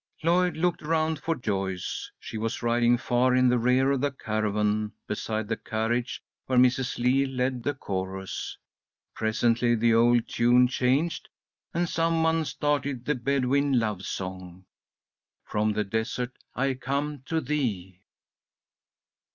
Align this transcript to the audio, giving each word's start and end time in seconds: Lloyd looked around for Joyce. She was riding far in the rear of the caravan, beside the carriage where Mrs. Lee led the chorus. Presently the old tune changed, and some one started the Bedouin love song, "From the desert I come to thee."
Lloyd 0.23 0.57
looked 0.57 0.81
around 0.81 1.19
for 1.19 1.35
Joyce. 1.35 2.09
She 2.19 2.35
was 2.35 2.63
riding 2.63 2.97
far 2.97 3.35
in 3.35 3.49
the 3.49 3.59
rear 3.59 3.91
of 3.91 4.01
the 4.01 4.09
caravan, 4.09 4.93
beside 5.05 5.47
the 5.47 5.55
carriage 5.55 6.23
where 6.47 6.57
Mrs. 6.57 6.97
Lee 6.97 7.27
led 7.27 7.61
the 7.61 7.75
chorus. 7.75 8.57
Presently 9.13 9.75
the 9.75 9.93
old 9.93 10.27
tune 10.27 10.67
changed, 10.67 11.29
and 11.71 11.87
some 11.87 12.23
one 12.23 12.45
started 12.45 13.05
the 13.05 13.13
Bedouin 13.13 13.77
love 13.77 14.01
song, 14.01 14.65
"From 15.43 15.71
the 15.73 15.83
desert 15.83 16.35
I 16.55 16.73
come 16.73 17.21
to 17.27 17.39
thee." 17.39 18.01